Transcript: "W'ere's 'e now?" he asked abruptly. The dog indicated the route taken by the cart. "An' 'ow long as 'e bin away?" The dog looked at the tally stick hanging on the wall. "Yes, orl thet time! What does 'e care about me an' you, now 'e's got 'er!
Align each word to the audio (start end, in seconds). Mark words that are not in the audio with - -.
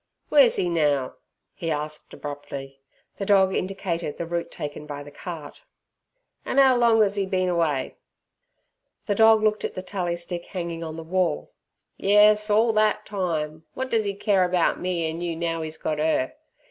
"W'ere's 0.31 0.57
'e 0.57 0.67
now?" 0.67 1.17
he 1.53 1.69
asked 1.69 2.11
abruptly. 2.11 2.79
The 3.17 3.25
dog 3.27 3.53
indicated 3.53 4.17
the 4.17 4.25
route 4.25 4.49
taken 4.49 4.87
by 4.87 5.03
the 5.03 5.11
cart. 5.11 5.61
"An' 6.43 6.57
'ow 6.57 6.75
long 6.75 7.03
as 7.03 7.19
'e 7.19 7.27
bin 7.27 7.49
away?" 7.49 7.97
The 9.05 9.13
dog 9.13 9.43
looked 9.43 9.63
at 9.63 9.75
the 9.75 9.83
tally 9.83 10.15
stick 10.15 10.45
hanging 10.47 10.83
on 10.83 10.97
the 10.97 11.03
wall. 11.03 11.51
"Yes, 11.97 12.49
orl 12.49 12.73
thet 12.73 13.05
time! 13.05 13.65
What 13.75 13.91
does 13.91 14.07
'e 14.07 14.15
care 14.15 14.43
about 14.43 14.81
me 14.81 15.07
an' 15.07 15.21
you, 15.21 15.35
now 15.35 15.61
'e's 15.61 15.77
got 15.77 15.99
'er! 15.99 16.33